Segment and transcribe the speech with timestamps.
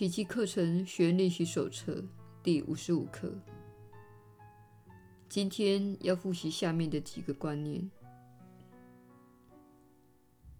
[0.00, 2.02] 奇迹课程学练习手册
[2.42, 3.38] 第五十五课。
[5.28, 7.90] 今天要复习下面的几个观念。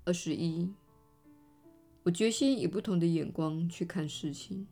[0.05, 0.71] 二十一，
[2.03, 4.67] 我决心以不同的眼光去看事情。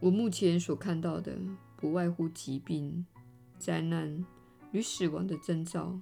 [0.00, 1.38] 我目前所看到的，
[1.76, 3.04] 不外乎疾病、
[3.58, 4.24] 灾难
[4.72, 6.00] 与死亡的征兆。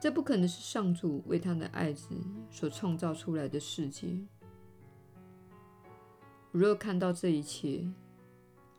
[0.00, 2.14] 这不可能是上主为他的爱子
[2.50, 4.16] 所创造出来的世界。
[6.52, 7.84] 我若看到这一切，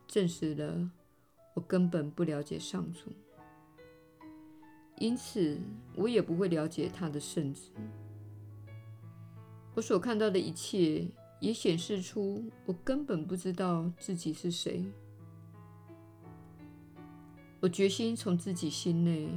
[0.06, 0.90] 证实了
[1.54, 3.12] 我根本不了解上主，
[4.96, 5.60] 因此
[5.94, 7.70] 我也不会了解他的圣子。
[9.74, 11.06] 我所看到的一切，
[11.38, 14.84] 也显示出我根本不知道自己是谁。
[17.60, 19.28] 我决心从自己心内。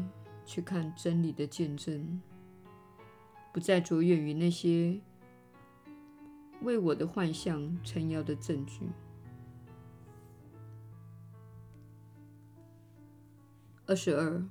[0.45, 2.21] 去看真理的见证，
[3.53, 4.99] 不再着眼于那些
[6.61, 8.81] 为我的幻象撑腰的证据。
[13.85, 14.43] 二十二，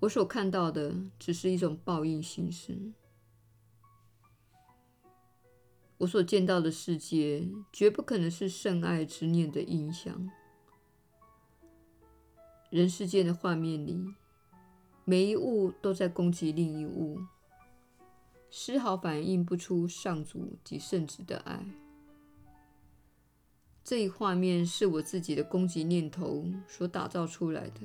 [0.00, 2.92] 我所看到的只是一种报应形式。
[5.98, 10.28] 我所见到的世界绝不可能是圣爱之念的印象。
[12.70, 14.14] 人世间的画面里。
[15.04, 17.18] 每一物都在攻击另一物，
[18.50, 21.66] 丝毫反映不出上主及圣子的爱。
[23.82, 27.80] 这一画面是我自己的攻击念头所打造出来的。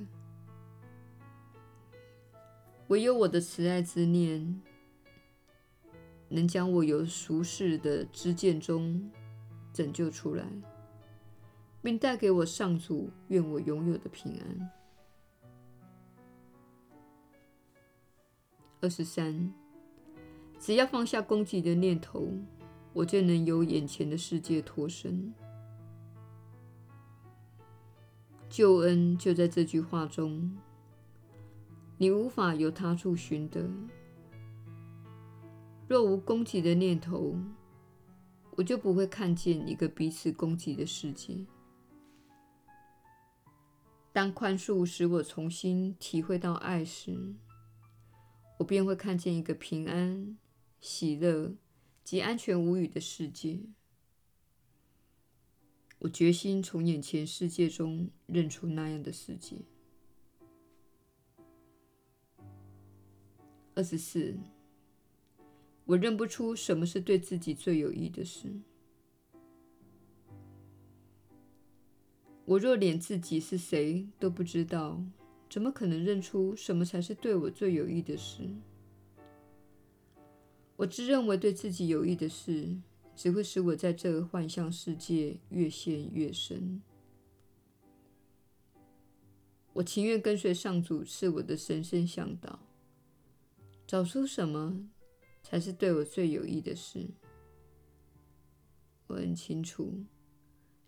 [2.90, 4.62] 唯有我的慈爱之念，
[6.30, 9.10] 能将我由俗世的知见中
[9.74, 10.46] 拯救出来，
[11.82, 14.72] 并带给我上主愿我拥有的平安。
[18.88, 19.54] 二十三，
[20.58, 22.26] 只要放下攻击的念头，
[22.94, 25.34] 我就能由眼前的世界脱身。
[28.48, 30.58] 救恩就在这句话中，
[31.98, 33.70] 你无法由他处寻得。
[35.90, 37.36] 若无攻击的念头，
[38.56, 41.46] 我就不会看见一个彼此攻击的世界。
[44.14, 47.36] 当宽恕使我重新体会到爱时，
[48.58, 50.38] 我便会看见一个平安、
[50.82, 51.56] 喜乐
[52.04, 53.60] 及安全无虞的世界。
[56.00, 59.58] 我决心从眼前世界中认出那样的世界。
[63.74, 64.36] 二十四，
[65.86, 68.60] 我认不出什么是对自己最有益的事。
[72.46, 75.04] 我若连自己是谁都不知道，
[75.50, 78.48] 怎么可能认出什么才是对我最有益的事？
[80.76, 82.78] 我自认为对自己有益的事，
[83.16, 86.82] 只会使我在这个幻象世界越陷越深。
[89.74, 92.60] 我情愿跟随上主赐我的神圣向导，
[93.88, 94.88] 找出什么
[95.42, 97.08] 才是对我最有益的事。
[99.08, 99.94] 我很清楚，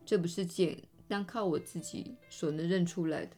[0.05, 0.77] 这不是简
[1.07, 3.35] 单靠我自己所能认出来的。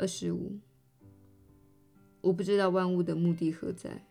[0.00, 0.58] 二十五，
[2.22, 4.02] 我不知道万物的目的何在。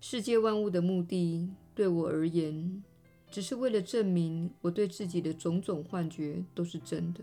[0.00, 2.82] 世界万物的目的，对我而言，
[3.30, 7.20] 只是为了证明我对自己的种种幻觉都是真的。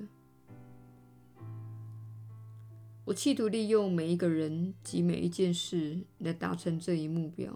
[3.03, 7.53] 我企图利用每一个人及每一件事来达成这一目标。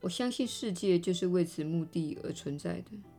[0.00, 3.11] 我相信世界就是为此目的而存在的。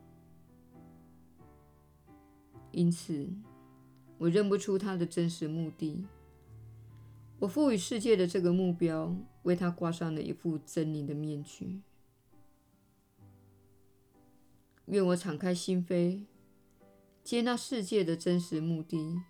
[2.74, 3.30] 因此，
[4.18, 6.06] 我认不出他的真实目的。
[7.40, 11.82] 我赋予世界的这个目标，为他挂上了一副狰狞的面具。
[14.88, 16.26] 愿我敞开心扉，
[17.24, 19.22] 接纳世界的真实目的，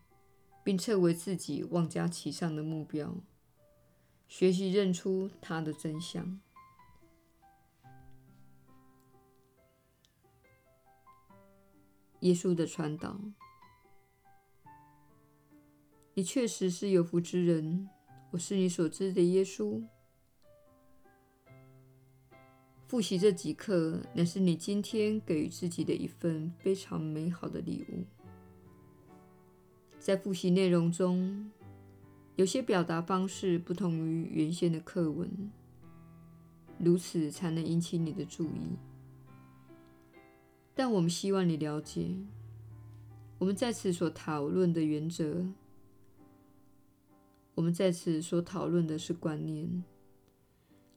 [0.63, 3.17] 并撤回自己妄加其上的目标，
[4.27, 6.39] 学习认出它的真相。
[12.23, 13.19] 耶稣的传导，
[16.13, 17.89] 你确实是有福之人。
[18.31, 19.83] 我是你所知的耶稣。
[22.87, 28.05] 复习这几课，乃是你今天给予自己的一份非常美好的礼物。
[29.99, 31.51] 在复习内容中，
[32.37, 35.29] 有些表达方式不同于原先的课文，
[36.77, 38.77] 如此才能引起你的注意。
[40.75, 42.15] 但我们希望你了解，
[43.37, 45.45] 我们在此所讨论的原则，
[47.55, 49.83] 我们在此所讨论的是观念。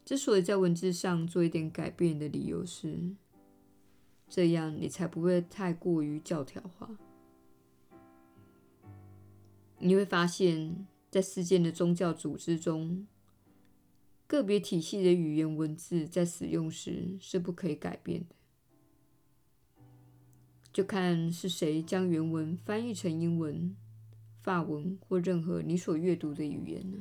[0.04, 2.96] 之所以在文字上做一点改变的理由是，
[4.28, 6.96] 这样你才不会太过于教条化。
[9.78, 13.06] 你会发现，在世界的宗教组织中，
[14.26, 18.34] 个别体系的语言文字在使用时是不可以改变的。
[20.76, 23.74] 就看是谁将原文翻译成英文、
[24.42, 26.98] 法文或任何你所阅读的语言呢？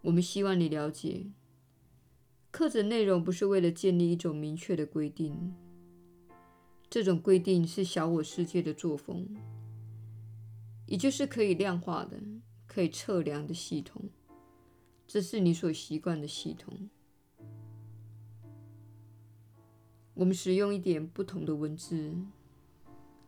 [0.00, 1.26] 我们希望你了解，
[2.50, 5.54] 课程内容不是为了建立一种明确的规定，
[6.90, 9.36] 这种规定是小我世界的作风。
[10.86, 12.18] 也就是可以量化的、
[12.66, 14.02] 可以测量的系统，
[15.06, 16.90] 这是你所习惯的系统。
[20.18, 22.12] 我们使用一点不同的文字，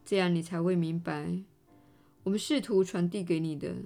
[0.04, 1.44] 这样你才会明白，
[2.24, 3.76] 我们试图传递给你的，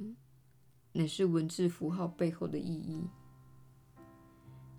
[0.92, 3.02] 乃是文字符号背后的意义。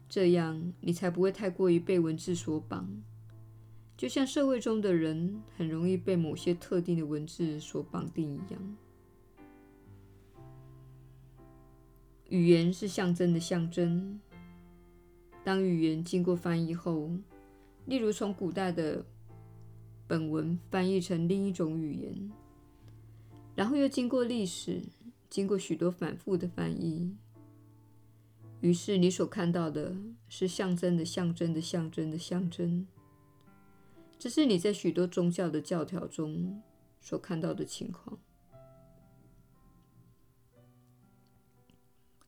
[0.10, 2.90] 这样你才不会太过于被文字所绑，
[3.96, 8.78] 就像社会中的人很容易被某些特定的文字所绑定一样。
[12.30, 14.20] 语言是象征的象征。
[15.44, 17.12] 当语言经过翻译后，
[17.86, 19.06] 例如从古代的
[20.08, 22.32] 本文翻译成另一种语言，
[23.56, 24.82] 然后又经过历史，
[25.30, 27.16] 经过许多反复的翻译，
[28.62, 29.96] 于是你所看到的
[30.28, 32.88] 是象征的象征的象征的象征。
[34.18, 36.62] 这是你在许多宗教的教条中
[37.00, 38.18] 所看到的情况。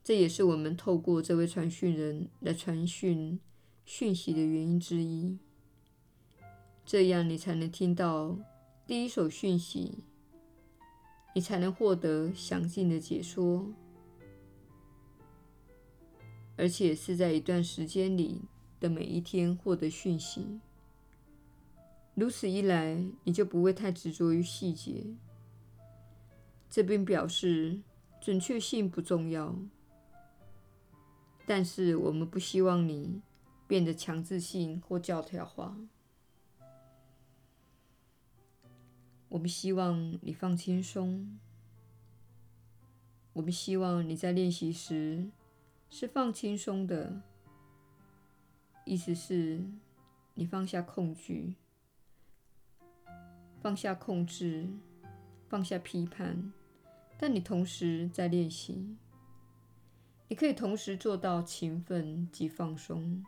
[0.04, 3.40] 这也是我们透过这位传讯人来传讯
[3.84, 5.40] 讯息的原因之一。
[6.88, 8.34] 这样你才能听到
[8.86, 10.06] 第一手讯息，
[11.36, 13.68] 你才能获得详尽的解说，
[16.56, 18.44] 而且是在一段时间里
[18.80, 20.62] 的每一天获得讯息。
[22.16, 25.04] 如此一来，你就不会太执着于细节。
[26.70, 27.82] 这并表示
[28.22, 29.54] 准确性不重要。
[31.46, 33.22] 但是我们不希望你
[33.68, 35.78] 变得强制性或教条化。
[39.38, 41.38] 我们希望你放轻松。
[43.34, 45.30] 我们希望你在练习时
[45.92, 47.22] 是放轻松的，
[48.84, 49.64] 意思是
[50.34, 51.54] 你放下恐惧，
[53.62, 54.68] 放下控制，
[55.48, 56.52] 放下批判，
[57.20, 58.98] 但你同时在练习。
[60.30, 63.24] 你可以同时做到勤奋及放松。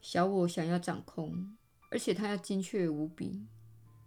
[0.00, 1.56] 小我想要掌控，
[1.90, 3.46] 而且他要精确无比。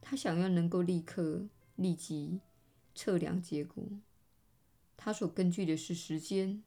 [0.02, 2.40] 他想要能够立刻、立即
[2.96, 3.84] 测量结果。
[4.98, 6.64] 他所根据的是时间，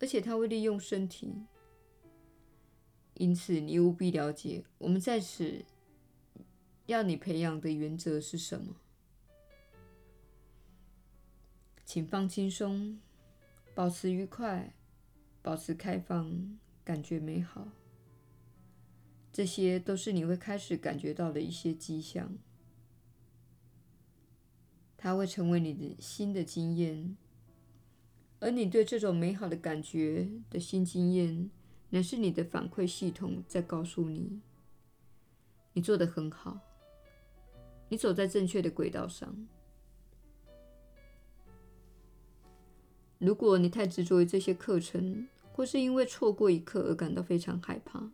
[0.00, 1.32] 而且他会利用身体。
[3.14, 5.64] 因此，你务必了解我们在此
[6.86, 8.76] 要你培养的原则是什么。
[11.84, 13.00] 请放轻松，
[13.74, 14.74] 保持愉快，
[15.42, 17.68] 保持开放，感觉美好。
[19.32, 22.36] 这些都是你会开始感觉到的一些迹象。
[24.96, 27.16] 它会成为你的新的经验，
[28.40, 31.50] 而你对这种美好的感觉的新经验，
[31.90, 34.40] 乃是你的反馈系统在告诉你：
[35.72, 36.58] 你做得很好，
[37.88, 39.46] 你走在正确的轨道上。
[43.18, 48.10] 如果你太执着于这些课程，或是因为错过一课而感到非常害怕，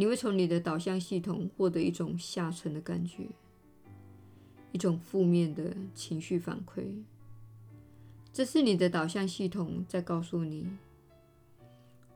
[0.00, 3.28] 你会从你的导向系统获得一种下沉的感觉，
[4.72, 7.02] 一种负面的情绪反馈。
[8.32, 10.66] 这是你的导向系统在告诉你：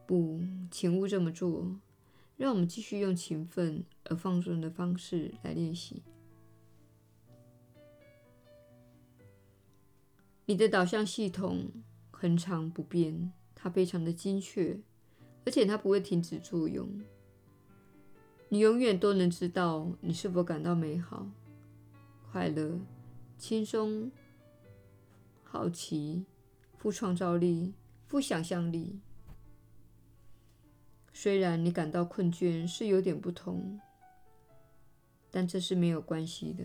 [0.06, 1.78] 不，请勿这么做。
[2.38, 6.02] 让我们继续用勤奋而放松的方式来练习。
[10.46, 11.68] 你的导向系统
[12.10, 14.80] 恒常不变，它非常的精确，
[15.44, 16.88] 而且它不会停止作用。
[18.48, 21.26] 你永远都能知道你是否感到美好、
[22.30, 22.78] 快乐、
[23.36, 24.10] 轻松、
[25.42, 26.24] 好奇、
[26.76, 27.74] 富创造力、
[28.06, 29.00] 富想象力。
[31.12, 33.80] 虽然你感到困倦是有点不同，
[35.30, 36.64] 但这是没有关系的。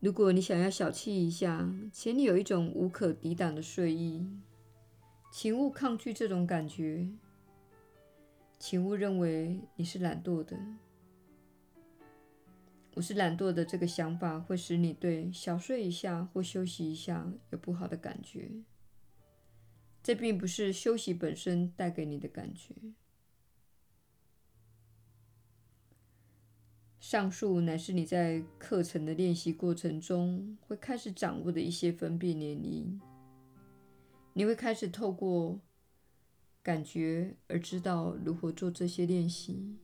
[0.00, 4.26] 如果你想要小憩一下，且你有一种无可抵挡的睡意，
[5.30, 7.08] 请勿抗拒这种感觉，
[8.64, 10.56] 请勿认为你是懒惰的。
[12.94, 18.52] 我是懒惰的这个想法会使你对小睡一下或休息一下有不好的感觉。
[20.00, 22.72] 这并不是休息本身带给你的感觉。
[27.00, 33.00] 上述乃是你在课程的练习过程中会开始掌握的一些分辨年龄。
[34.34, 35.60] 你会开始透过
[36.62, 39.76] 感觉而知道如何做这些练习，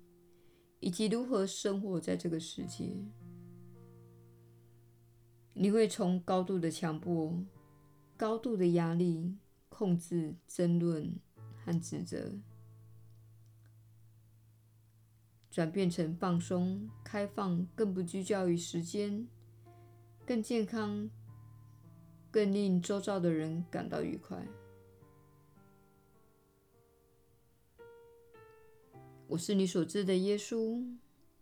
[0.81, 2.97] 以及如何生活在这个世界。
[5.55, 7.45] 你会从高度的强迫、
[8.17, 9.37] 高度的压力。
[9.71, 11.15] 控制、争论
[11.65, 12.33] 和指责，
[15.49, 19.29] 转变成放松、开放，更不拘焦于时间，
[20.27, 21.09] 更健康，
[22.29, 24.45] 更令周遭的人感到愉快。
[29.29, 30.83] 我是你所知的耶稣。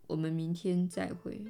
[0.09, 1.41] 我们明天再会。